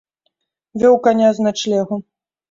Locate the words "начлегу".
1.47-1.95